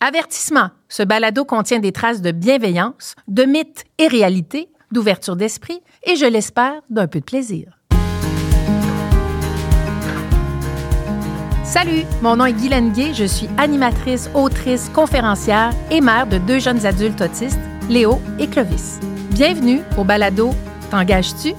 [0.00, 0.70] Avertissement.
[0.88, 6.24] Ce balado contient des traces de bienveillance, de mythes et réalités, d'ouverture d'esprit et, je
[6.24, 7.72] l'espère, d'un peu de plaisir.
[11.64, 16.60] Salut, mon nom est Guylaine Gay, je suis animatrice, autrice, conférencière et mère de deux
[16.60, 17.58] jeunes adultes autistes,
[17.90, 19.00] Léo et Clovis.
[19.32, 20.52] Bienvenue au balado
[20.90, 21.52] T'engages-tu?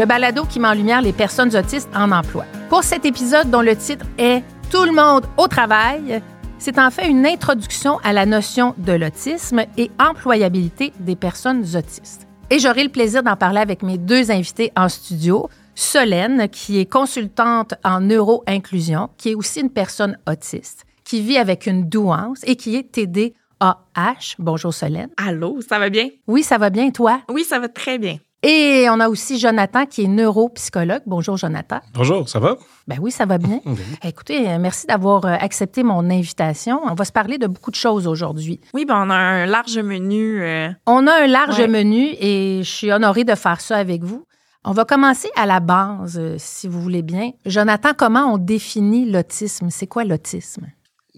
[0.00, 2.46] Le balado qui met en lumière les personnes autistes en emploi.
[2.70, 6.22] Pour cet épisode dont le titre est Tout le monde au travail,
[6.58, 12.26] c'est en fait une introduction à la notion de l'autisme et employabilité des personnes autistes.
[12.48, 15.50] Et j'aurai le plaisir d'en parler avec mes deux invités en studio.
[15.74, 21.66] Solène, qui est consultante en neuro-inclusion, qui est aussi une personne autiste, qui vit avec
[21.66, 24.36] une douance et qui est TDAH.
[24.38, 25.10] Bonjour Solène.
[25.18, 26.08] Allô, ça va bien?
[26.26, 27.20] Oui, ça va bien, toi?
[27.30, 28.16] Oui, ça va très bien.
[28.42, 31.02] Et on a aussi Jonathan qui est neuropsychologue.
[31.04, 31.80] Bonjour Jonathan.
[31.92, 32.56] Bonjour, ça va?
[32.88, 33.60] Ben oui, ça va bien.
[34.02, 36.80] Écoutez, euh, merci d'avoir euh, accepté mon invitation.
[36.84, 38.58] On va se parler de beaucoup de choses aujourd'hui.
[38.72, 40.42] Oui, ben on a un large menu.
[40.42, 44.24] Euh, on a un large menu et je suis honorée de faire ça avec vous.
[44.64, 47.32] On va commencer à la base, si vous voulez bien.
[47.44, 49.68] Jonathan, comment on définit l'autisme?
[49.70, 50.66] C'est quoi l'autisme?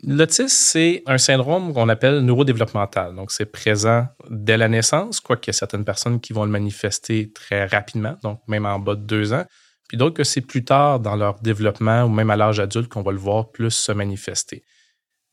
[0.05, 3.15] L'autisme, c'est un syndrome qu'on appelle neurodéveloppemental.
[3.15, 6.51] Donc, c'est présent dès la naissance, quoique il y a certaines personnes qui vont le
[6.51, 9.45] manifester très rapidement, donc même en bas de deux ans,
[9.89, 13.03] puis d'autres que c'est plus tard dans leur développement ou même à l'âge adulte qu'on
[13.03, 14.65] va le voir plus se manifester.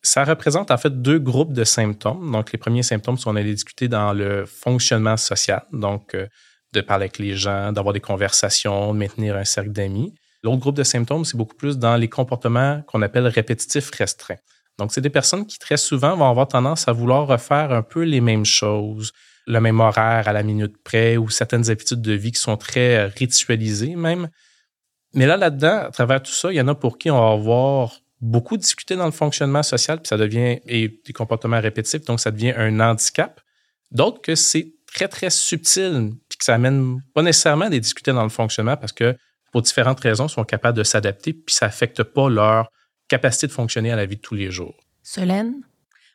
[0.04, 2.32] Ça représente en fait deux groupes de symptômes.
[2.32, 6.28] Donc, les premiers symptômes sont allés discuter dans le fonctionnement social, donc euh,
[6.74, 10.14] de parler avec les gens, d'avoir des conversations, de maintenir un cercle d'amis.
[10.44, 14.38] L'autre groupe de symptômes, c'est beaucoup plus dans les comportements qu'on appelle répétitifs restreints.
[14.80, 18.02] Donc, c'est des personnes qui très souvent vont avoir tendance à vouloir refaire un peu
[18.02, 19.12] les mêmes choses,
[19.46, 22.98] le même horaire à la minute près ou certaines habitudes de vie qui sont très
[22.98, 24.30] euh, ritualisées même.
[25.14, 27.34] Mais là, là-dedans, à travers tout ça, il y en a pour qui on va
[27.34, 32.20] avoir beaucoup discuté dans le fonctionnement social, puis ça devient et des comportements répétitifs, donc
[32.20, 33.42] ça devient un handicap.
[33.92, 38.24] D'autres que c'est très, très subtil, puis que ça amène pas nécessairement des discuter dans
[38.24, 39.16] le fonctionnement parce que
[39.52, 42.70] pour différentes raisons, sont capables de s'adapter, puis ça affecte pas leur
[43.10, 44.76] capacité de fonctionner à la vie de tous les jours.
[45.04, 45.56] Solène?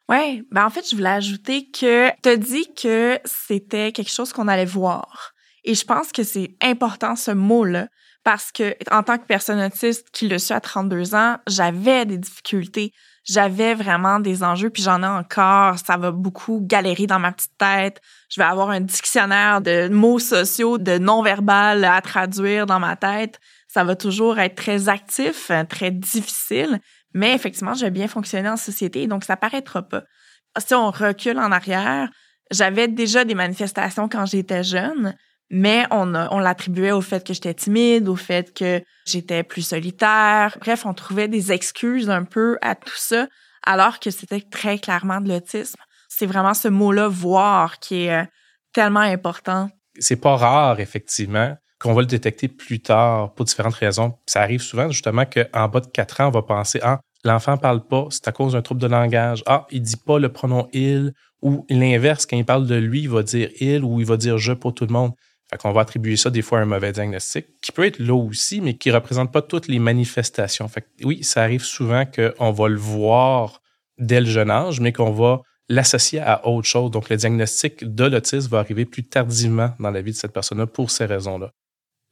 [0.08, 4.32] Oui, ben en fait, je voulais ajouter que tu as dit que c'était quelque chose
[4.32, 5.32] qu'on allait voir.
[5.64, 7.88] Et je pense que c'est important ce mot-là
[8.22, 12.18] parce que en tant que personne autiste qui le suis à 32 ans, j'avais des
[12.18, 12.92] difficultés,
[13.24, 17.56] j'avais vraiment des enjeux puis j'en ai encore, ça va beaucoup galérer dans ma petite
[17.56, 18.00] tête.
[18.28, 23.40] Je vais avoir un dictionnaire de mots sociaux de non-verbal à traduire dans ma tête
[23.74, 26.78] ça va toujours être très actif, euh, très difficile,
[27.12, 30.04] mais effectivement, je vais bien fonctionner en société, donc ça paraîtra pas.
[30.64, 32.08] Si on recule en arrière,
[32.52, 35.16] j'avais déjà des manifestations quand j'étais jeune,
[35.50, 40.56] mais on, on l'attribuait au fait que j'étais timide, au fait que j'étais plus solitaire.
[40.60, 43.26] Bref, on trouvait des excuses un peu à tout ça,
[43.66, 45.80] alors que c'était très clairement de l'autisme.
[46.08, 48.24] C'est vraiment ce mot-là, voir, qui est euh,
[48.72, 49.68] tellement important.
[49.98, 54.14] C'est pas rare, effectivement, qu'on va le détecter plus tard pour différentes raisons.
[54.26, 57.86] Ça arrive souvent justement qu'en bas de 4 ans, on va penser Ah, l'enfant parle
[57.86, 59.42] pas, c'est à cause d'un trouble de langage.
[59.44, 61.12] Ah, il dit pas le pronom il
[61.42, 64.38] ou l'inverse, quand il parle de lui, il va dire il ou il va dire
[64.38, 65.12] je pour tout le monde.
[65.50, 68.14] Fait qu'on va attribuer ça des fois à un mauvais diagnostic, qui peut être là
[68.14, 70.66] aussi, mais qui ne représente pas toutes les manifestations.
[70.68, 73.60] Fait oui, ça arrive souvent qu'on va le voir
[73.98, 76.90] dès le jeune âge, mais qu'on va l'associer à autre chose.
[76.90, 80.66] Donc, le diagnostic de l'autisme va arriver plus tardivement dans la vie de cette personne-là
[80.66, 81.52] pour ces raisons-là.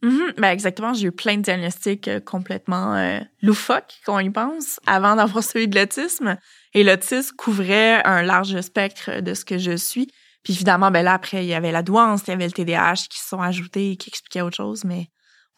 [0.02, 0.40] Mm-hmm.
[0.40, 5.14] Ben exactement, j'ai eu plein de diagnostics euh, complètement euh, loufoques, qu'on y pense, avant
[5.14, 6.36] d'avoir celui de l'autisme.
[6.74, 10.08] Et l'autisme couvrait un large spectre de ce que je suis.
[10.42, 13.06] Puis évidemment, ben là, après, il y avait la douance, il y avait le TDAH
[13.08, 15.06] qui se sont ajoutés et qui expliquaient autre chose, mais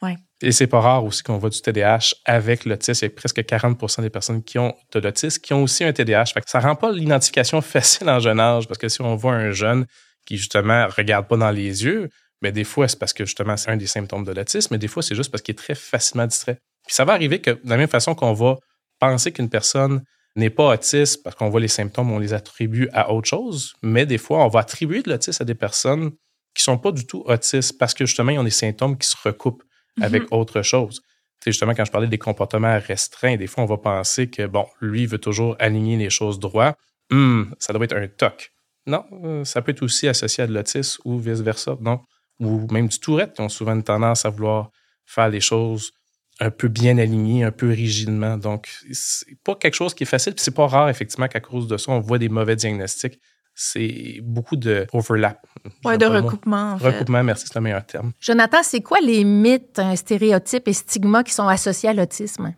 [0.02, 0.16] ouais.
[0.42, 3.06] Et c'est pas rare aussi qu'on voit du TDAH avec l'autisme.
[3.06, 5.92] Il y a presque 40% des personnes qui ont de l'autisme qui ont aussi un
[5.94, 6.26] TDAH.
[6.26, 9.32] Fait que ça rend pas l'identification facile en jeune âge, parce que si on voit
[9.32, 9.86] un jeune
[10.26, 12.10] qui, justement, regarde pas dans les yeux,
[12.42, 14.88] mais des fois, c'est parce que justement, c'est un des symptômes de l'autisme, mais des
[14.88, 16.58] fois, c'est juste parce qu'il est très facilement distrait.
[16.86, 18.56] Puis ça va arriver que, de la même façon qu'on va
[18.98, 20.02] penser qu'une personne
[20.36, 24.04] n'est pas autiste parce qu'on voit les symptômes, on les attribue à autre chose, mais
[24.04, 26.10] des fois, on va attribuer de l'autisme à des personnes
[26.54, 29.16] qui sont pas du tout autistes parce que justement, ils ont des symptômes qui se
[29.22, 29.62] recoupent
[30.00, 30.36] avec mm-hmm.
[30.36, 31.02] autre chose.
[31.42, 34.66] C'est justement quand je parlais des comportements restreints, des fois, on va penser que, bon,
[34.80, 36.74] lui, veut toujours aligner les choses droit.
[37.10, 38.50] Hum, ça doit être un TOC.
[38.86, 41.76] Non, euh, ça peut être aussi associé à de l'autisme ou vice-versa.
[41.80, 42.00] Non,
[42.40, 44.70] ou même du tourette qui ont souvent une tendance à vouloir
[45.04, 45.92] faire les choses
[46.40, 48.36] un peu bien alignées, un peu rigidement.
[48.36, 50.34] Donc, c'est pas quelque chose qui est facile.
[50.34, 53.20] Puis c'est pas rare, effectivement, qu'à cause de ça, on voit des mauvais diagnostics
[53.54, 55.46] c'est beaucoup de overlap.
[55.84, 56.86] Ouais, de recoupement, en fait.
[56.86, 58.12] Recoupement, merci, c'est le meilleur terme.
[58.20, 62.54] Jonathan, c'est quoi les mythes, stéréotypes et stigmas qui sont associés à l'autisme?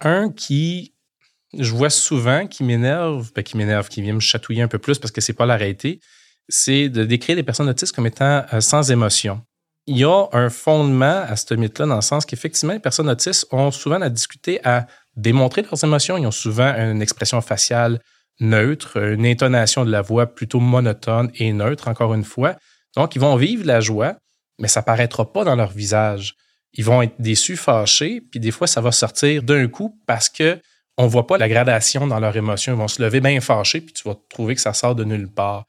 [0.00, 0.94] Un qui,
[1.58, 4.98] je vois souvent, qui m'énerve, ben, qui m'énerve, qui vient me chatouiller un peu plus
[4.98, 6.00] parce que c'est pas la réalité,
[6.48, 9.42] c'est de décrire les personnes autistes comme étant euh, sans émotion.
[9.86, 13.46] Il y a un fondement à ce mythe-là dans le sens qu'effectivement, les personnes autistes
[13.52, 14.86] ont souvent la difficulté à
[15.16, 16.18] démontrer leurs émotions.
[16.18, 18.00] Ils ont souvent une expression faciale
[18.40, 22.56] neutre, une intonation de la voix plutôt monotone et neutre, encore une fois.
[22.96, 24.16] Donc, ils vont vivre la joie,
[24.58, 26.34] mais ça paraîtra pas dans leur visage.
[26.74, 30.58] Ils vont être déçus, fâchés, puis des fois, ça va sortir d'un coup parce que
[30.98, 32.74] on voit pas la gradation dans leurs émotions.
[32.74, 35.32] Ils vont se lever bien fâchés, puis tu vas trouver que ça sort de nulle
[35.32, 35.64] part.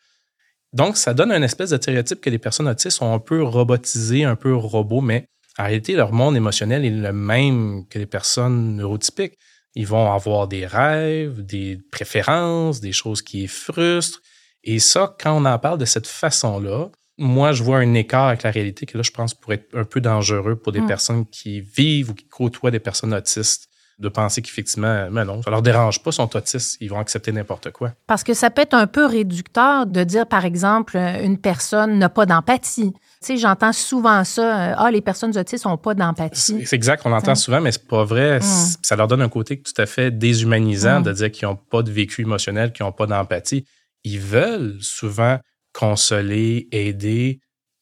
[0.73, 4.23] Donc, ça donne un espèce de stéréotype que les personnes autistes sont un peu robotisées,
[4.23, 5.25] un peu robots, mais
[5.57, 9.37] en réalité, leur monde émotionnel est le même que les personnes neurotypiques.
[9.75, 14.21] Ils vont avoir des rêves, des préférences, des choses qui les frustrent.
[14.63, 18.43] Et ça, quand on en parle de cette façon-là, moi, je vois un écart avec
[18.43, 20.87] la réalité que là, je pense pourrait être un peu dangereux pour des mm.
[20.87, 23.68] personnes qui vivent ou qui côtoient des personnes autistes
[23.99, 27.71] de penser qu'effectivement, mais non, ça leur dérange pas, sont autistes, ils vont accepter n'importe
[27.71, 27.91] quoi.
[28.07, 32.09] Parce que ça peut être un peu réducteur de dire, par exemple, une personne n'a
[32.09, 32.93] pas d'empathie.
[32.93, 36.65] Tu sais, j'entends souvent ça, euh, ah, les personnes autistes n'ont pas d'empathie.
[36.65, 38.39] C'est exact, on l'entend souvent, mais c'est pas vrai.
[38.39, 38.43] Mm.
[38.81, 41.03] Ça leur donne un côté tout à fait déshumanisant mm.
[41.03, 43.65] de dire qu'ils n'ont pas de vécu émotionnel, qu'ils n'ont pas d'empathie.
[44.05, 45.37] Ils veulent souvent
[45.73, 47.41] consoler, aider,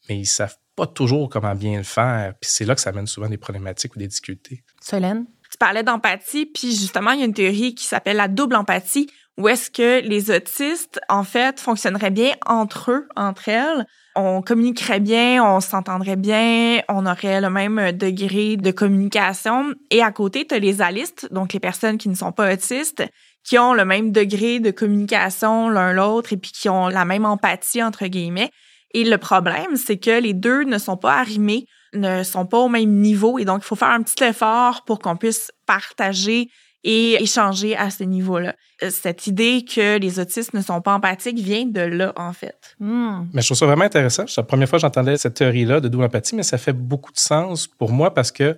[0.09, 2.33] mais ils savent pas toujours comment bien le faire.
[2.39, 4.63] Puis c'est là que ça amène souvent des problématiques ou des difficultés.
[4.81, 5.25] Solène?
[5.57, 9.09] Tu parlais d'empathie, puis justement, il y a une théorie qui s'appelle la double empathie,
[9.38, 13.88] où est-ce que les autistes, en fait, fonctionneraient bien entre eux, entre elles.
[14.15, 19.74] On communiquerait bien, on s'entendrait bien, on aurait le même degré de communication.
[19.89, 23.04] Et à côté, tu as les alistes, donc les personnes qui ne sont pas autistes,
[23.44, 27.25] qui ont le même degré de communication l'un l'autre et puis qui ont la même
[27.25, 28.51] empathie, entre guillemets.
[28.94, 31.65] Et le problème, c'est que les deux ne sont pas arrimés
[31.97, 34.99] ne sont pas au même niveau et donc il faut faire un petit effort pour
[34.99, 36.49] qu'on puisse partager
[36.83, 38.55] et échanger à ce niveau-là.
[38.81, 42.75] Euh, cette idée que les autistes ne sont pas empathiques vient de là, en fait.
[42.79, 43.25] Hmm.
[43.33, 44.25] Mais je trouve ça vraiment intéressant.
[44.27, 47.11] C'est la première fois que j'entendais cette théorie-là de double empathie, mais ça fait beaucoup
[47.11, 48.57] de sens pour moi parce que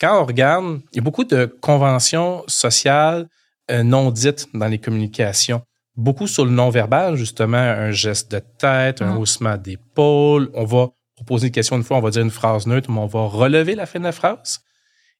[0.00, 3.28] quand on regarde, il y a beaucoup de conventions sociales
[3.70, 5.62] euh, non dites dans les communications.
[5.96, 9.18] Beaucoup sur le non-verbal, justement, un geste de tête, un hmm.
[9.18, 10.50] haussement d'épaule.
[10.54, 12.98] On va pour poser une question une fois, on va dire une phrase neutre, mais
[12.98, 14.60] on va relever la fin de la phrase.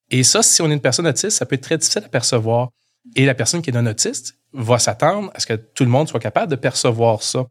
[0.09, 2.69] Et ça, si on est une personne autiste, ça peut être très difficile à percevoir.
[3.15, 6.07] Et la personne qui est non autiste va s'attendre à ce que tout le monde
[6.07, 7.45] soit capable de percevoir ça.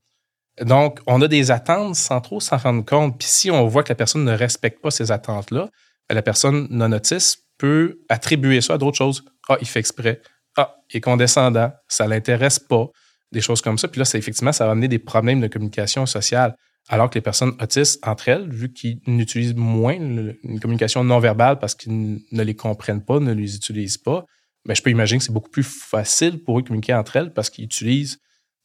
[0.61, 3.19] Donc, on a des attentes sans trop s'en rendre compte.
[3.19, 5.69] Puis si on voit que la personne ne respecte pas ces attentes-là,
[6.11, 9.25] la personne non autiste peut attribuer ça à d'autres choses.
[9.49, 10.21] Ah, il fait exprès.
[10.57, 11.73] Ah, il est condescendant.
[11.89, 12.87] Ça l'intéresse pas.
[13.33, 13.89] Des choses comme ça.
[13.89, 16.55] Puis là, effectivement, ça va amener des problèmes de communication sociale.
[16.89, 21.59] Alors que les personnes autistes, entre elles, vu qu'ils n'utilisent moins une communication non verbale
[21.59, 24.27] parce qu'ils ne les comprennent pas, ne les utilisent pas,
[24.67, 27.33] ben, je peux imaginer que c'est beaucoup plus facile pour eux de communiquer entre elles
[27.33, 28.19] parce qu'ils utilisent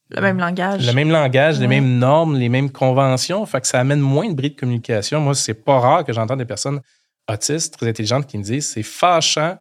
[0.09, 0.87] le même langage.
[0.87, 3.45] Le même langage, les mêmes normes, les mêmes conventions.
[3.45, 5.21] Fait que ça amène moins de bris de communication.
[5.21, 6.81] Moi, c'est pas rare que j'entende des personnes
[7.29, 9.57] autistes, très intelligentes, qui me disent c'est fâchant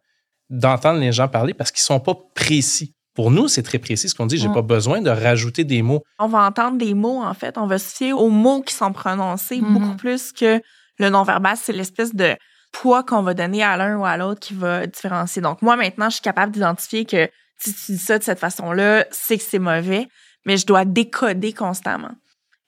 [0.49, 2.95] d'entendre les gens parler parce qu'ils sont pas précis.
[3.19, 4.37] Pour nous, c'est très précis ce qu'on dit.
[4.37, 4.53] J'ai mm.
[4.53, 6.05] pas besoin de rajouter des mots.
[6.19, 7.57] On va entendre des mots, en fait.
[7.57, 9.73] On va se fier aux mots qui sont prononcés mm-hmm.
[9.73, 10.61] beaucoup plus que
[10.99, 11.57] le non-verbal.
[11.61, 12.37] C'est l'espèce de
[12.71, 15.41] poids qu'on va donner à l'un ou à l'autre qui va différencier.
[15.41, 17.27] Donc, moi, maintenant, je suis capable d'identifier que
[17.57, 20.07] si tu dis ça de cette façon-là, c'est que c'est mauvais,
[20.45, 22.11] mais je dois décoder constamment.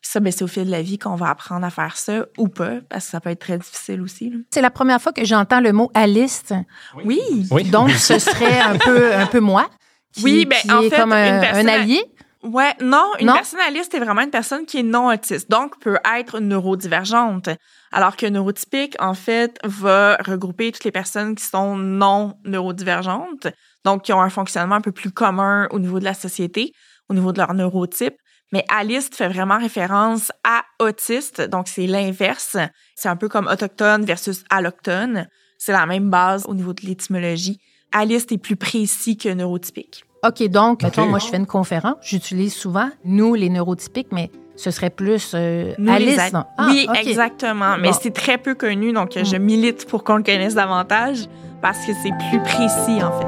[0.02, 2.50] ça, ben, c'est au fil de la vie qu'on va apprendre à faire ça ou
[2.50, 4.34] pas, parce que ça peut être très difficile aussi.
[4.50, 6.54] C'est la première fois que j'entends le mot aliste.
[7.06, 7.22] Oui.
[7.52, 7.64] oui.
[7.70, 9.70] Donc, ce serait un peu, un peu moi
[10.24, 12.04] oui, ben, en fait, comme un, un allié?
[12.44, 16.00] Ouais, non, une personne personnaliste est vraiment une personne qui est non autiste, donc peut
[16.18, 17.50] être neurodivergente.
[17.92, 23.48] Alors que neurotypique, en fait, va regrouper toutes les personnes qui sont non neurodivergentes,
[23.86, 26.72] donc qui ont un fonctionnement un peu plus commun au niveau de la société,
[27.10, 28.16] au niveau de leur neurotype.
[28.54, 32.58] Mais aliste fait vraiment référence à autiste, donc c'est l'inverse.
[32.96, 35.28] C'est un peu comme autochtone versus alloctone.
[35.58, 37.60] C'est la même base au niveau de l'étymologie.
[37.92, 40.06] Alice est plus précis que neurotypique.
[40.26, 44.70] OK, donc, mettons, moi, je fais une conférence, j'utilise souvent nous, les neurotypiques, mais ce
[44.72, 46.20] serait plus euh, Alice.
[46.34, 47.78] Ah, oui, exactement.
[47.80, 49.40] Mais c'est très peu connu, donc je mm.
[49.40, 51.26] milite pour qu'on le connaisse davantage
[51.62, 53.26] parce que c'est plus précis, en fait.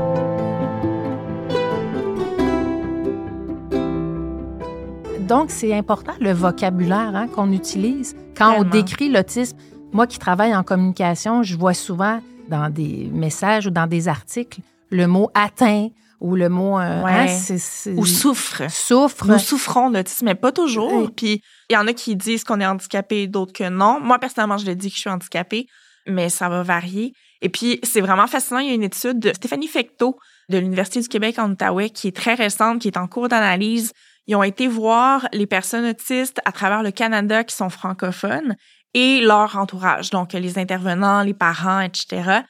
[5.27, 9.57] Donc, c'est important le vocabulaire hein, qu'on utilise quand on décrit l'autisme.
[9.91, 14.59] Moi qui travaille en communication, je vois souvent dans des messages ou dans des articles
[14.89, 17.29] le mot atteint ou le mot euh, Ouais.
[17.29, 18.69] hein, Ou souffre.
[18.71, 19.27] souffre.
[19.27, 20.93] Nous souffrons d'autisme, mais pas toujours.
[20.93, 21.07] Oui.
[21.15, 23.99] Puis il y en a qui disent qu'on est handicapé, d'autres que non.
[23.99, 25.65] Moi, personnellement, je le dis que je suis handicapée,
[26.07, 27.13] mais ça va varier.
[27.41, 28.59] Et puis, c'est vraiment fascinant.
[28.59, 30.17] Il y a une étude de Stéphanie Fecteau
[30.49, 33.91] de l'Université du Québec en Outaouais qui est très récente, qui est en cours d'analyse.
[34.27, 38.55] Ils ont été voir les personnes autistes à travers le Canada qui sont francophones
[38.93, 42.41] et leur entourage, donc les intervenants, les parents, etc.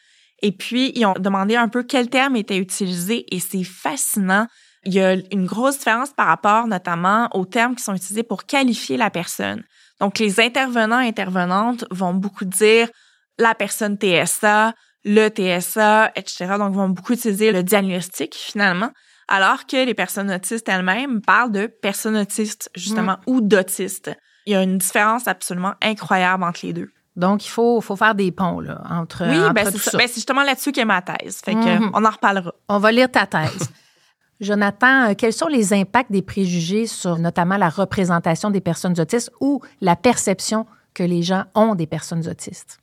[0.42, 4.48] Et puis, ils ont demandé un peu quel terme était utilisé et c'est fascinant.
[4.86, 8.46] Il y a une grosse différence par rapport notamment aux termes qui sont utilisés pour
[8.46, 9.64] qualifier la personne.
[10.02, 12.90] Donc, les intervenants et intervenantes vont beaucoup dire
[13.38, 14.74] la personne TSA,
[15.06, 16.56] le TSA, etc.
[16.58, 18.92] Donc, vont beaucoup utiliser le diagnostic finalement,
[19.30, 24.12] alors que les personnes autistes elles-mêmes parlent de personnes autistes justement ou d'autistes.
[24.46, 26.90] Il y a une différence absolument incroyable entre les deux.
[27.16, 29.92] Donc, il faut, faut faire des ponts là, entre, Oui, entre ben c'est ça.
[29.92, 29.98] ça.
[30.00, 31.42] Ben, c'est justement là-dessus qu'est ma thèse.
[31.46, 31.92] Fait que Mhm.
[31.94, 32.54] on en reparlera.
[32.68, 33.70] On va lire ta thèse.
[34.42, 39.32] Jonathan, euh, quels sont les impacts des préjugés sur notamment la représentation des personnes autistes
[39.40, 42.80] ou la perception que les gens ont des personnes autistes?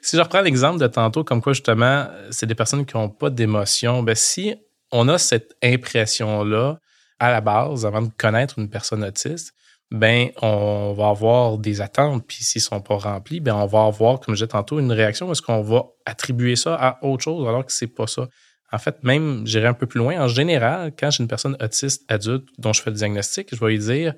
[0.00, 3.28] Si je reprends l'exemple de tantôt, comme quoi justement, c'est des personnes qui n'ont pas
[3.30, 4.54] d'émotion, ben si
[4.92, 6.78] on a cette impression-là
[7.18, 9.52] à la base, avant de connaître une personne autiste,
[9.90, 13.84] ben on va avoir des attentes, puis s'ils ne sont pas remplis, ben on va
[13.84, 15.30] avoir, comme je disais tantôt, une réaction.
[15.30, 18.28] Est-ce qu'on va attribuer ça à autre chose alors que c'est pas ça?
[18.72, 20.20] En fait, même, j'irai un peu plus loin.
[20.20, 23.72] En général, quand j'ai une personne autiste adulte dont je fais le diagnostic, je vais
[23.72, 24.14] lui dire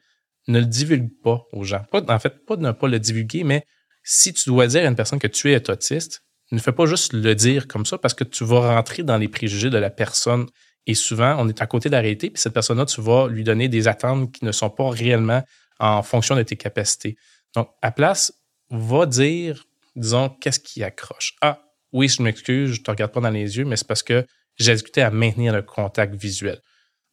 [0.49, 1.85] ne le divulgue pas aux gens.
[1.93, 3.65] En fait, pas de ne pas le divulguer, mais
[4.03, 7.13] si tu dois dire à une personne que tu es autiste, ne fais pas juste
[7.13, 10.47] le dire comme ça parce que tu vas rentrer dans les préjugés de la personne.
[10.87, 13.89] Et souvent, on est à côté réalité, puis cette personne-là, tu vas lui donner des
[13.89, 15.43] attentes qui ne sont pas réellement
[15.79, 17.17] en fonction de tes capacités.
[17.55, 18.33] Donc, à place,
[18.71, 19.65] va dire,
[19.97, 21.35] disons, qu'est-ce qui accroche.
[21.41, 21.61] Ah,
[21.93, 24.25] oui, je m'excuse, je te regarde pas dans les yeux, mais c'est parce que
[24.57, 26.61] j'ai discuté à maintenir le contact visuel.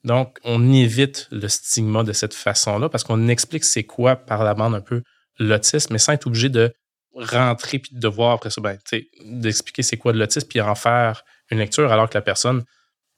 [0.03, 4.53] Donc, on évite le stigma de cette façon-là parce qu'on explique c'est quoi par la
[4.53, 5.01] bande un peu
[5.39, 6.73] l'autisme, mais sans être obligé de
[7.15, 8.77] rentrer puis de voir après ça, ben,
[9.25, 12.63] d'expliquer c'est quoi de l'autisme puis en faire une lecture alors que la personne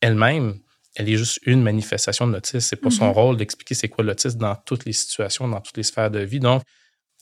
[0.05, 0.55] elle-même,
[0.95, 2.59] elle est juste une manifestation de l'autisme.
[2.61, 5.83] C'est pas son rôle d'expliquer c'est quoi l'autisme dans toutes les situations, dans toutes les
[5.83, 6.39] sphères de vie.
[6.39, 6.61] Donc,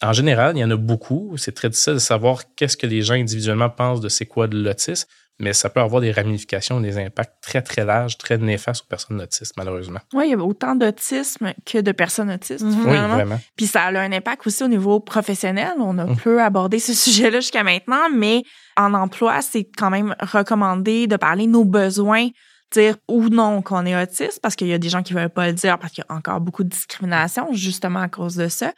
[0.02, 1.36] en général, il y en a beaucoup.
[1.38, 4.62] C'est très difficile de savoir qu'est-ce que les gens individuellement pensent de c'est quoi de
[4.62, 5.08] l'autisme,
[5.40, 9.20] mais ça peut avoir des ramifications, des impacts très, très larges, très néfastes aux personnes
[9.22, 10.00] autistes, malheureusement.
[10.14, 12.86] Oui, il y a autant d'autisme que de personnes autistes, Mhm.
[12.86, 13.40] Oui, vraiment.
[13.56, 15.74] Puis ça a un impact aussi au niveau professionnel.
[15.80, 16.18] On a Mm.
[16.18, 18.44] peu abordé ce sujet-là jusqu'à maintenant, mais
[18.78, 22.28] en emploi, c'est quand même recommandé de parler de nos besoins,
[22.74, 25.48] dire ou non qu'on est autiste, parce qu'il y a des gens qui veulent pas
[25.48, 28.74] le dire parce qu'il y a encore beaucoup de discrimination, justement à cause de ça.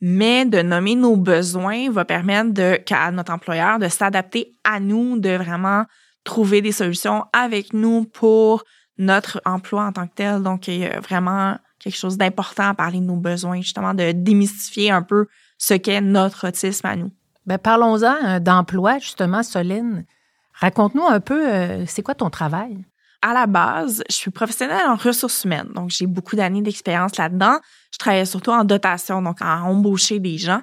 [0.00, 2.60] Mais de nommer nos besoins va permettre
[2.90, 5.84] à notre employeur de s'adapter à nous, de vraiment
[6.24, 8.64] trouver des solutions avec nous pour
[8.98, 10.42] notre emploi en tant que tel.
[10.42, 14.12] Donc, il y a vraiment quelque chose d'important à parler de nos besoins, justement, de
[14.12, 15.26] démystifier un peu
[15.58, 17.10] ce qu'est notre autisme à nous.
[17.46, 20.04] Ben, parlons-en euh, d'emploi, justement, Soline.
[20.54, 22.84] Raconte-nous un peu, euh, c'est quoi ton travail?
[23.26, 27.58] À la base, je suis professionnelle en ressources humaines, donc j'ai beaucoup d'années d'expérience là-dedans.
[27.90, 30.60] Je travaillais surtout en dotation, donc à embaucher des gens.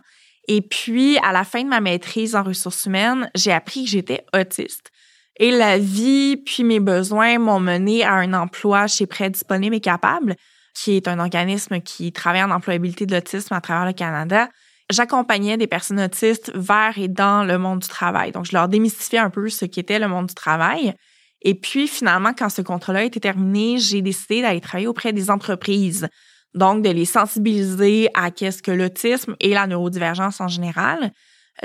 [0.48, 4.25] Et puis, à la fin de ma maîtrise en ressources humaines, j'ai appris que j'étais
[4.39, 4.91] autiste.
[5.38, 9.82] Et la vie, puis mes besoins m'ont mené à un emploi chez Prêt Disponible et
[9.82, 10.36] Capable,
[10.75, 14.50] qui est un organisme qui travaille en employabilité de l'autisme à travers le Canada.
[14.91, 18.32] J'accompagnais des personnes autistes vers et dans le monde du travail.
[18.32, 20.94] Donc, je leur démystifiais un peu ce qu'était le monde du travail.
[21.41, 26.07] Et puis, finalement, quand ce contrat-là était terminé, j'ai décidé d'aller travailler auprès des entreprises.
[26.53, 31.12] Donc, de les sensibiliser à qu'est-ce que l'autisme et la neurodivergence en général,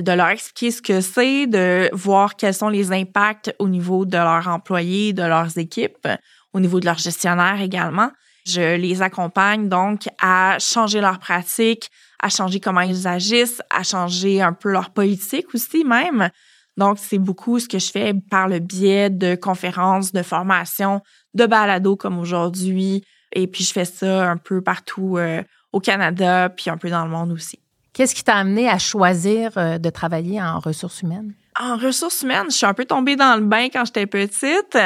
[0.00, 4.16] de leur expliquer ce que c'est, de voir quels sont les impacts au niveau de
[4.16, 6.08] leurs employés, de leurs équipes,
[6.52, 8.10] au niveau de leurs gestionnaires également.
[8.46, 11.90] Je les accompagne donc à changer leurs pratiques,
[12.20, 16.30] à changer comment ils agissent, à changer un peu leur politique aussi même.
[16.76, 21.00] Donc, c'est beaucoup ce que je fais par le biais de conférences, de formations,
[21.34, 23.04] de balados comme aujourd'hui.
[23.32, 25.42] Et puis, je fais ça un peu partout euh,
[25.72, 27.58] au Canada, puis un peu dans le monde aussi.
[27.92, 31.32] Qu'est-ce qui t'a amené à choisir euh, de travailler en ressources humaines?
[31.58, 34.76] En ressources humaines, je suis un peu tombée dans le bain quand j'étais petite.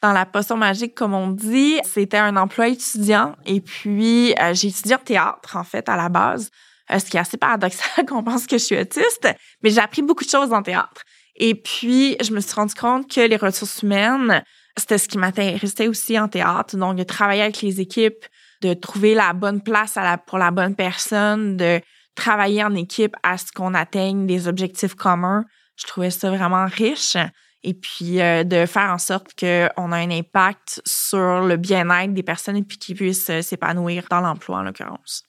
[0.00, 3.34] Dans la potion magique, comme on dit, c'était un emploi étudiant.
[3.44, 6.50] Et puis, euh, j'ai étudié en théâtre, en fait, à la base.
[6.92, 9.28] Euh, ce qui est assez paradoxal qu'on pense que je suis autiste.
[9.62, 11.02] Mais j'ai appris beaucoup de choses en théâtre.
[11.42, 14.44] Et puis, je me suis rendu compte que les ressources humaines,
[14.76, 16.76] c'était ce qui m'intéressait aussi en théâtre.
[16.76, 18.26] Donc, de travailler avec les équipes,
[18.60, 21.80] de trouver la bonne place à la, pour la bonne personne, de
[22.14, 25.46] travailler en équipe à ce qu'on atteigne des objectifs communs.
[25.76, 27.16] Je trouvais ça vraiment riche.
[27.62, 32.22] et puis euh, de faire en sorte qu'on a un impact sur le bien-être des
[32.22, 35.24] personnes et puis qu'ils puissent euh, s'épanouir dans l'emploi, en l'occurrence.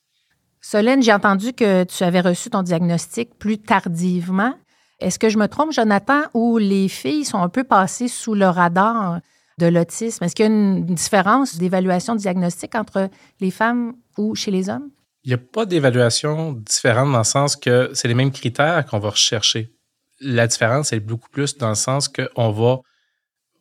[0.62, 4.54] Solène, j'ai entendu que tu avais reçu ton diagnostic plus tardivement.
[5.02, 8.46] Est-ce que je me trompe, Jonathan, ou les filles sont un peu passées sous le
[8.46, 9.20] radar
[9.58, 10.24] de l'autisme?
[10.24, 14.90] Est-ce qu'il y a une différence d'évaluation diagnostique entre les femmes ou chez les hommes?
[15.24, 19.00] Il n'y a pas d'évaluation différente dans le sens que c'est les mêmes critères qu'on
[19.00, 19.72] va rechercher.
[20.20, 22.80] La différence est beaucoup plus dans le sens qu'on va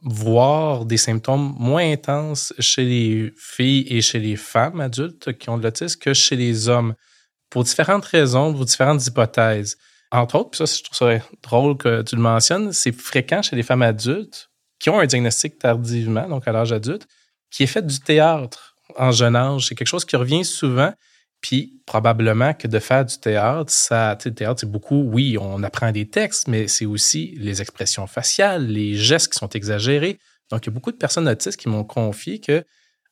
[0.03, 5.59] voir des symptômes moins intenses chez les filles et chez les femmes adultes qui ont
[5.59, 6.95] de l'autisme que chez les hommes
[7.51, 9.77] pour différentes raisons, pour différentes hypothèses.
[10.13, 13.55] Entre autres, puis ça, je trouve ça drôle que tu le mentionnes, c'est fréquent chez
[13.55, 14.51] les femmes adultes
[14.81, 17.07] qui ont un diagnostic tardivement, donc à l'âge adulte,
[17.51, 19.67] qui est fait du théâtre en jeune âge.
[19.67, 20.93] C'est quelque chose qui revient souvent.
[21.41, 25.91] Puis probablement que de faire du théâtre, ça, le théâtre, c'est beaucoup, oui, on apprend
[25.91, 30.19] des textes, mais c'est aussi les expressions faciales, les gestes qui sont exagérés.
[30.51, 32.63] Donc, il y a beaucoup de personnes autistes qui m'ont confié que,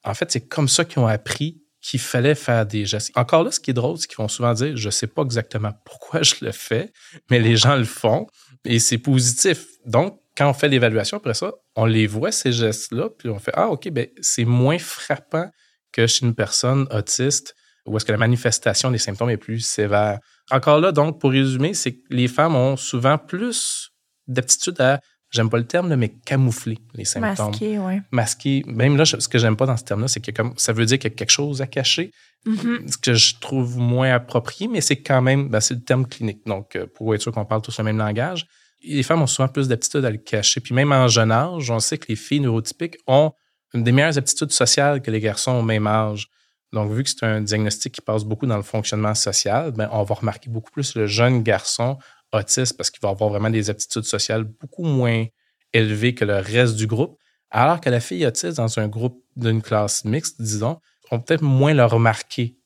[0.04, 3.10] en fait, c'est comme ça qu'ils ont appris qu'il fallait faire des gestes.
[3.16, 5.72] Encore là, ce qui est drôle, c'est qu'ils vont souvent dire, je sais pas exactement
[5.84, 6.92] pourquoi je le fais,
[7.30, 8.26] mais les gens le font
[8.64, 9.66] et c'est positif.
[9.86, 13.52] Donc, quand on fait l'évaluation après ça, on les voit, ces gestes-là, puis on fait,
[13.54, 15.50] ah, OK, ben, c'est moins frappant
[15.92, 17.54] que chez une personne autiste
[17.88, 20.18] où est-ce que la manifestation des symptômes est plus sévère.
[20.50, 23.90] Encore là, donc, pour résumer, c'est que les femmes ont souvent plus
[24.26, 27.50] d'aptitude à, j'aime pas le terme, mais camoufler les symptômes.
[27.50, 27.94] Masquer, oui.
[28.10, 28.64] Masquer.
[28.66, 30.98] Même là, ce que j'aime pas dans ce terme-là, c'est que comme ça veut dire
[30.98, 32.12] qu'il y a quelque chose à cacher,
[32.46, 32.92] Mm-hmm.
[32.92, 36.46] ce que je trouve moins approprié, mais c'est quand même, ben, c'est le terme clinique.
[36.46, 38.46] Donc, euh, pour être sûr qu'on parle tous le même langage,
[38.82, 40.60] les femmes ont souvent plus d'aptitude à le cacher.
[40.60, 43.32] Puis même en jeune âge, on sait que les filles neurotypiques ont
[43.74, 46.28] des meilleures aptitudes sociales que les garçons au même âge.
[46.72, 50.04] Donc, vu que c'est un diagnostic qui passe beaucoup dans le fonctionnement social, ben, on
[50.04, 51.98] va remarquer beaucoup plus le jeune garçon
[52.32, 55.24] autiste parce qu'il va avoir vraiment des aptitudes sociales beaucoup moins
[55.72, 57.18] élevées que le reste du groupe.
[57.50, 60.80] Alors que la fille autiste dans un groupe d'une classe mixte, disons,
[61.10, 62.56] on peut-être moins le remarquer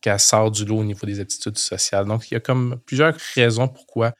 [0.00, 2.06] qu'elle sort du lot au niveau des aptitudes sociales.
[2.06, 4.12] Donc, il y a comme plusieurs raisons pourquoi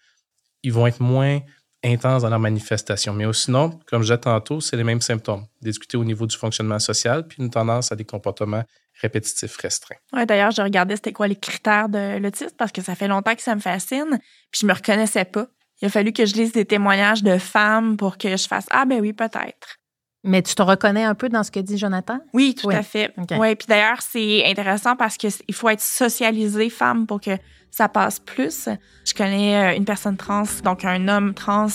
[0.62, 1.40] ils vont être moins
[1.82, 3.14] intenses dans leur manifestation.
[3.14, 5.46] Mais sinon, comme je disais tantôt, c'est les mêmes symptômes.
[5.62, 8.64] Discuter au niveau du fonctionnement social, puis une tendance à des comportements
[9.00, 9.96] répétitifs restreints.
[10.12, 13.34] Ouais, d'ailleurs, je regardais c'était quoi les critères de l'autisme parce que ça fait longtemps
[13.34, 14.18] que ça me fascine,
[14.50, 15.46] puis je me reconnaissais pas.
[15.82, 18.84] Il a fallu que je lise des témoignages de femmes pour que je fasse Ah
[18.84, 19.79] ben oui, peut-être.
[20.22, 22.18] Mais tu te reconnais un peu dans ce que dit Jonathan?
[22.34, 22.74] Oui, tout Oui.
[22.74, 23.10] à fait.
[23.16, 23.38] OK.
[23.38, 27.30] Ouais, puis d'ailleurs, c'est intéressant parce que c- il faut être socialisé femme pour que
[27.70, 28.68] ça passe plus.
[29.06, 31.68] Je connais euh, une personne trans, donc un homme trans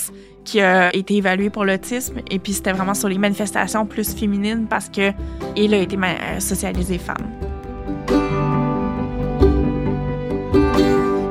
[0.44, 4.66] qui a été évalué pour l'autisme et puis c'était vraiment sur les manifestations plus féminines
[4.70, 5.10] parce que
[5.56, 7.26] il a été euh, socialisé femme.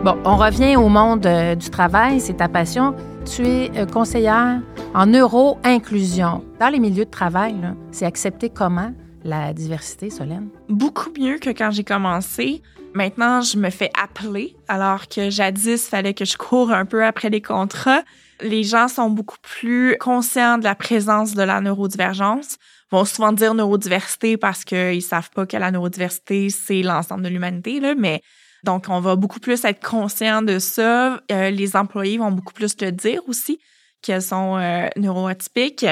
[0.03, 2.93] Bon, on revient au monde euh, du travail, c'est ta passion.
[3.25, 4.59] Tu es conseillère
[4.95, 6.45] en neuro-inclusion.
[6.57, 7.53] Dans les milieux de travail,
[7.91, 8.93] c'est accepté comment
[9.25, 10.47] la diversité, Solène?
[10.69, 12.61] beaucoup mieux que quand j'ai commencé.
[12.93, 17.29] Maintenant, je me fais appeler, alors que jadis, fallait que je cours un peu après
[17.29, 18.03] les contrats.
[18.41, 22.57] Les gens sont beaucoup plus conscients de la présence de la neurodivergence.
[22.89, 27.81] Vont souvent dire neurodiversité parce qu'ils savent pas que la neurodiversité, c'est l'ensemble de l'humanité,
[27.81, 28.21] là, mais
[28.63, 31.21] donc, on va beaucoup plus être conscient de ça.
[31.31, 33.59] Euh, les employés vont beaucoup plus le dire aussi,
[34.05, 35.85] qu'elles sont euh, neuroatypiques.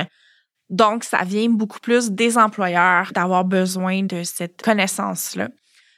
[0.70, 5.50] Donc, ça vient beaucoup plus des employeurs d'avoir besoin de cette connaissance-là.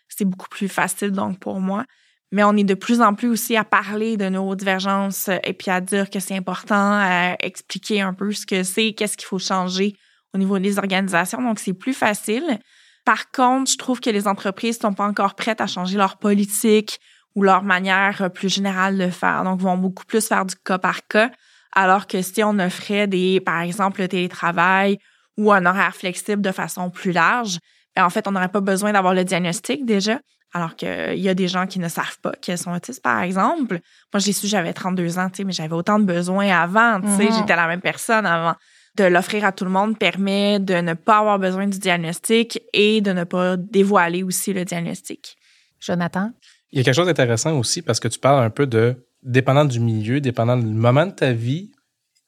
[0.10, 1.86] C'est beaucoup plus facile, donc, pour moi.
[2.32, 5.72] Mais on est de plus en plus aussi à parler de neurodivergence euh, et puis
[5.72, 9.40] à dire que c'est important, à expliquer un peu ce que c'est, qu'est-ce qu'il faut
[9.40, 9.96] changer
[10.34, 11.42] au niveau des organisations.
[11.42, 12.60] Donc, c'est plus facile.
[13.06, 17.00] Par contre, je trouve que les entreprises sont pas encore prêtes à changer leur politique
[17.36, 19.44] ou leur manière euh, plus générale de faire.
[19.44, 21.32] Donc, vont beaucoup plus faire du cas par cas.
[21.76, 24.98] Alors que si on offrait des, par exemple, le télétravail
[25.38, 27.60] ou un horaire flexible de façon plus large,
[27.96, 30.20] ben, en fait, on n'aurait pas besoin d'avoir le diagnostic déjà.
[30.54, 33.80] Alors qu'il y a des gens qui ne savent pas qu'elles sont autistes, par exemple.
[34.14, 37.08] Moi, j'ai su, j'avais 32 ans, tu sais, mais j'avais autant de besoins avant, tu
[37.10, 37.34] sais, Mhm.
[37.34, 38.56] j'étais la même personne avant.
[38.96, 43.02] De l'offrir à tout le monde permet de ne pas avoir besoin du diagnostic et
[43.02, 45.36] de ne pas dévoiler aussi le diagnostic.
[45.82, 46.32] Jonathan?
[46.72, 49.66] Il y a quelque chose d'intéressant aussi parce que tu parles un peu de, dépendant
[49.66, 51.72] du milieu, dépendant du moment de ta vie,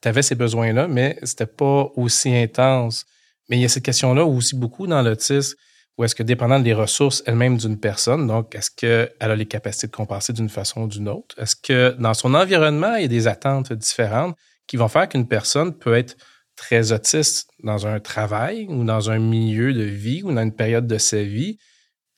[0.02, 3.06] tu avais ces besoins-là, mais c'était pas aussi intense.
[3.48, 5.56] Mais il y a cette question-là aussi beaucoup dans l'autisme,
[5.96, 9.86] où est-ce que dépendant des ressources elles-mêmes d'une personne, donc est-ce qu'elle a les capacités
[9.86, 11.34] de compenser d'une façon ou d'une autre?
[11.40, 15.26] Est-ce que dans son environnement, il y a des attentes différentes qui vont faire qu'une
[15.26, 16.16] personne peut être
[16.54, 20.86] très autiste dans un travail ou dans un milieu de vie ou dans une période
[20.86, 21.58] de sa vie,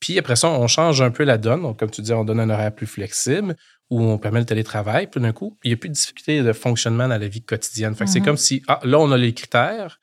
[0.01, 1.63] puis après ça, on change un peu la donne.
[1.63, 3.55] Donc, comme tu dis, on donne un horaire plus flexible
[3.91, 6.53] où on permet le télétravail, puis d'un coup, il n'y a plus de difficulté de
[6.53, 7.95] fonctionnement dans la vie quotidienne.
[7.97, 8.25] Fait que c'est Mhm.
[8.25, 9.99] comme si, ah, là, on a les critères,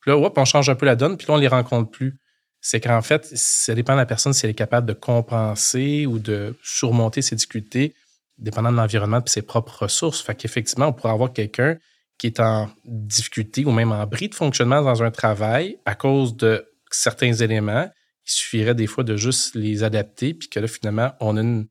[0.00, 2.18] puis là, hop, on change un peu la donne, puis là, on les rencontre plus.
[2.60, 6.18] C'est qu'en fait, ça dépend de la personne si elle est capable de compenser ou
[6.18, 7.94] de surmonter ses difficultés,
[8.38, 10.20] dépendant de l'environnement et ses propres ressources.
[10.20, 11.76] Fait qu'effectivement, on pourrait avoir quelqu'un
[12.18, 16.36] qui est en difficulté ou même en bris de fonctionnement dans un travail à cause
[16.36, 17.88] de certains éléments.
[18.26, 21.68] Il suffirait des fois de juste les adapter, puis que là, finalement, on a une-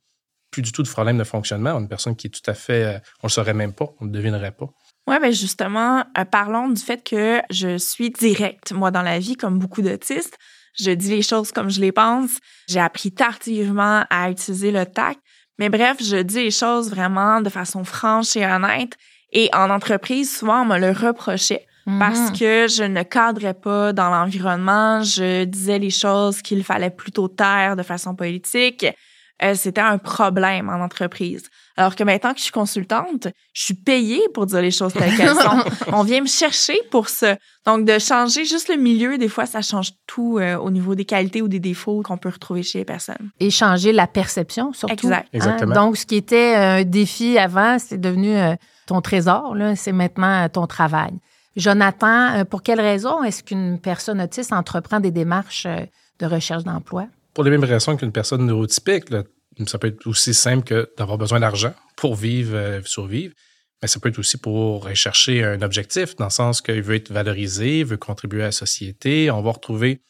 [0.52, 1.78] plus du tout de problème de fonctionnement.
[1.80, 4.12] Une personne qui est tout à fait, euh, on le saurait même pas, on ne
[4.12, 4.68] devinerait pas.
[5.08, 9.36] Ouais, ben justement, euh, parlons du fait que je suis directe, moi, dans la vie,
[9.36, 10.38] comme beaucoup d'autistes.
[10.80, 12.32] Je dis les choses comme je les pense.
[12.68, 15.20] J'ai appris tardivement à utiliser le tact.
[15.60, 18.94] Mais bref, je dis les choses vraiment de façon franche et honnête.
[19.32, 21.66] Et en entreprise, souvent, on me le reprochait
[22.00, 22.38] parce Mhm.
[22.38, 25.02] que je ne cadrais pas dans l'environnement.
[25.02, 28.86] Je disais les choses qu'il fallait plutôt taire de façon politique.
[29.44, 31.50] Euh, C'était un problème en entreprise.
[31.76, 35.16] Alors que maintenant que je suis consultante, je suis payée pour dire les choses telles
[35.16, 35.64] qu'elles sont.
[35.94, 37.38] On vient me chercher pour ça.
[37.66, 41.06] Donc, de changer juste le milieu, des fois, ça change tout euh, au niveau des
[41.06, 43.30] qualités ou des défauts qu'on peut retrouver chez les personnes.
[43.40, 44.94] Et changer la perception, surtout.
[45.08, 45.26] Exact.
[45.26, 45.30] Hein?
[45.34, 45.76] Exactement.
[45.76, 48.56] Donc, ce qui était un défi avant, c'est devenu euh,
[48.88, 51.14] ton trésor, là, c'est maintenant euh, ton travail.
[51.58, 55.86] Jonathan, euh, pour quelle raison est-ce qu'une personne autiste entreprend des démarches euh,
[56.20, 57.08] de recherche d'emploi?
[57.38, 59.10] Pour les mêmes raisons qu'une personne neurotypique,
[59.68, 63.36] ça peut être aussi simple que d'avoir besoin d'argent pour vivre, euh, survivre.
[63.80, 66.96] Mais ça peut être aussi pour aller chercher un objectif, dans le sens qu'il veut
[66.96, 69.30] être valorisé, veut contribuer à la société.
[69.30, 70.02] On va retrouver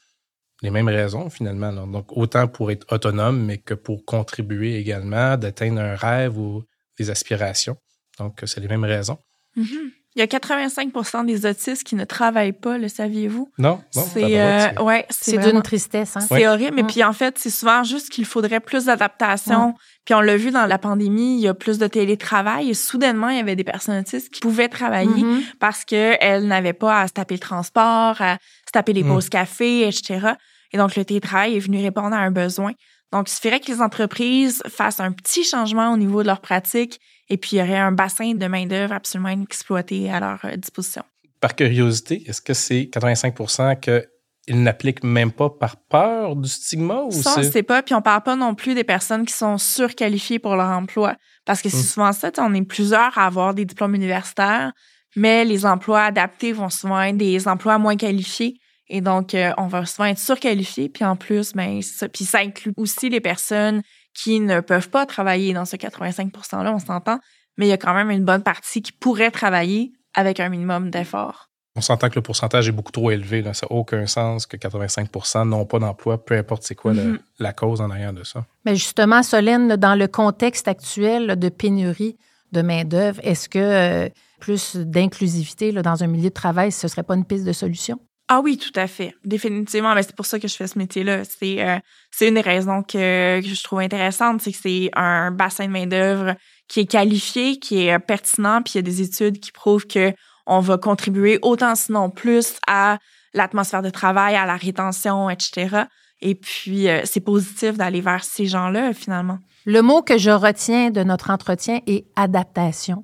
[0.61, 1.73] les mêmes raisons, finalement.
[1.85, 6.63] Donc, autant pour être autonome, mais que pour contribuer également, d'atteindre un rêve ou
[6.97, 7.75] des aspirations.
[8.19, 9.17] Donc, c'est les mêmes raisons.
[9.57, 9.91] Mhm.
[10.17, 13.51] Il y a 85% des autistes qui ne travaillent pas, le saviez-vous?
[13.59, 13.79] Non?
[13.95, 16.17] non c'est euh, ouais, c'est d'une tristesse.
[16.17, 16.21] Hein?
[16.27, 16.47] C'est Ouais.
[16.47, 16.73] horrible.
[16.75, 16.87] Mais Mm.
[16.87, 19.75] puis en fait, c'est souvent juste qu'il faudrait plus d'adaptation.
[20.05, 23.29] Puis on l'a vu dans la pandémie, il y a plus de télétravail et soudainement,
[23.29, 25.43] il y avait des personnes autistes qui pouvaient travailler Mhm.
[25.59, 29.07] parce qu'elles n'avaient pas à se taper le transport, à se taper les Mm.
[29.09, 30.31] pauses café, etc.
[30.73, 32.71] Et donc, le télétravail est venu répondre à un besoin.
[33.13, 36.99] Donc, il suffirait que les entreprises fassent un petit changement au niveau de leurs pratiques
[37.29, 41.03] et puis il y aurait un bassin de main-d'œuvre absolument inexploité à leur euh, disposition.
[41.39, 47.11] Par curiosité, est-ce que c'est 85% qu'ils n'appliquent même pas par peur du stigma ou
[47.11, 47.83] Ça, on sait pas.
[47.83, 51.15] Puis on parle pas non plus des personnes qui sont surqualifiées pour leur emploi.
[51.45, 51.81] Parce que c'est Mm.
[51.81, 54.71] souvent ça, on est plusieurs à avoir des diplômes universitaires,
[55.15, 58.55] mais les emplois adaptés vont souvent être des emplois moins qualifiés.
[58.89, 60.89] Et donc, euh, on va souvent être surqualifié.
[60.89, 62.07] Puis en plus, ben, ça.
[62.07, 63.81] Puis ça inclut aussi les personnes
[64.21, 67.19] qui ne peuvent pas travailler dans ce 85 %-là, on s'entend.
[67.57, 70.89] Mais il y a quand même une bonne partie qui pourrait travailler avec un minimum
[70.89, 71.49] d'effort.
[71.75, 73.43] On s'entend que le pourcentage est beaucoup trop élevé.
[73.43, 73.53] Là.
[73.53, 77.19] Ça n'a aucun sens que 85% n'ont pas d'emploi, peu importe c'est quoi le- Mhm.
[77.39, 78.45] la cause en arrière de ça.
[78.65, 82.17] Mais justement, Solène, dans le contexte actuel de pénurie
[82.51, 87.15] de main-d'œuvre, est-ce que euh, plus d'inclusivité dans un milieu de travail, ce serait pas
[87.15, 87.99] une piste de solution?
[88.29, 89.15] Ah oui, tout à fait.
[89.23, 89.95] Définitivement.
[89.95, 91.23] Mais c'est pour ça que je fais ce métier-là.
[91.23, 91.77] C'est euh,
[92.11, 95.71] c'est une des raisons que, que je trouve intéressante, c'est que c'est un bassin de
[95.71, 96.35] main-d'œuvre
[96.67, 99.87] qui est qualifié, qui est euh, pertinent, puis il y a des études qui prouvent
[99.87, 100.13] que
[100.45, 102.97] on va contribuer autant sinon plus à
[103.33, 105.83] l'atmosphère de travail, à la rétention, etc.
[106.21, 109.39] Et puis euh, c'est positif d'aller vers ces gens-là finalement.
[109.65, 113.03] Le mot que je retiens de notre entretien est adaptation.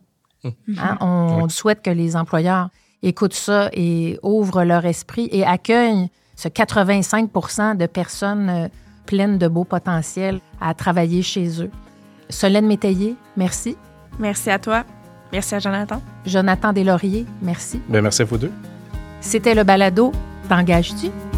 [0.78, 1.50] Hein, on Oui.
[1.50, 2.70] souhaite que les employeurs
[3.04, 8.68] écoutent ça et ouvrent leur esprit et accueillent ce 85 de personnes euh,
[9.06, 11.70] pleines de beaux potentiels à travailler chez eux.
[12.30, 13.78] Solène Métayer, merci.
[14.18, 14.84] Merci à toi.
[15.32, 16.02] Merci à Jonathan.
[16.26, 17.82] Jonathan Deslauriers, merci.
[17.90, 18.52] Ben, merci à vous deux.
[19.22, 20.12] C'était le balado
[20.50, 21.33] T'engages-tu?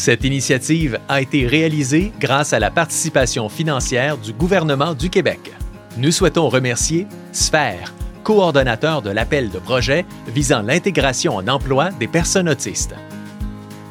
[0.00, 5.52] Cette initiative a été réalisée grâce à la participation financière du gouvernement du Québec.
[5.98, 7.92] Nous souhaitons remercier Sphère,
[8.24, 12.94] coordonnateur de l'appel de projet visant l'intégration en emploi des personnes autistes.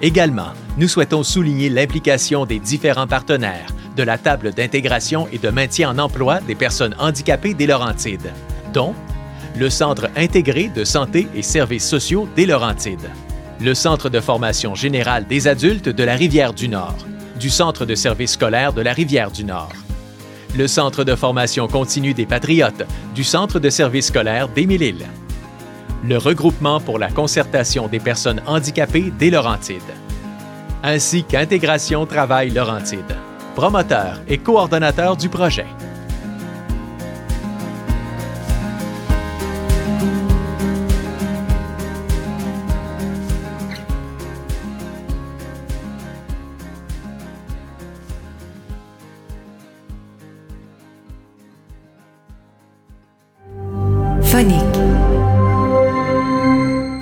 [0.02, 5.92] Également, nous souhaitons souligner l'implication des différents partenaires de la table d'intégration et de maintien
[5.92, 8.34] en emploi des personnes handicapées des Laurentides,
[8.74, 8.96] dont
[9.56, 13.12] le Centre intégré de santé et services sociaux des Laurentides,
[13.62, 16.96] le Centre de formation générale des adultes de la Rivière-du-Nord,
[17.38, 19.74] du Centre de services scolaires de la Rivière-du-Nord,
[20.56, 25.06] le Centre de formation continue des Patriotes du Centre de services scolaires d'Émile-Île,
[26.08, 29.82] le Regroupement pour la concertation des personnes handicapées des Laurentides,
[30.82, 33.18] ainsi qu'Intégration Travail Laurentide,
[33.56, 35.68] promoteur et coordonnateur du projet.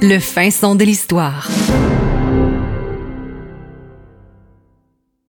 [0.10, 1.50] Le fin son de l'histoire.